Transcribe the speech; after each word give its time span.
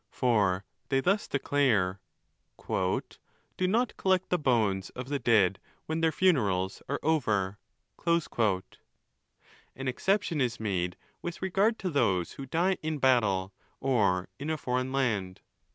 For 0.09 0.65
they 0.89 0.99
thus 0.99 1.27
declare,—" 1.27 1.99
Do 2.67 3.11
not 3.67 3.97
collect 3.97 4.29
the 4.31 4.39
bones 4.39 4.89
of 4.95 5.09
the 5.09 5.19
dead, 5.19 5.59
when 5.85 6.01
their 6.01 6.11
funerals 6.11 6.81
are 6.89 6.99
over." 7.03 7.59
An 8.07 8.63
exception 9.87 10.41
is 10.41 10.59
made 10.59 10.97
with 11.21 11.43
regard 11.43 11.77
to 11.77 11.91
those 11.91 12.31
who 12.31 12.47
die 12.47 12.79
in 12.81 12.97
battle, 12.97 13.53
or 13.79 14.27
in 14.39 14.49
a 14.49 14.57
foreign 14.57 14.91
land. 14.91 15.41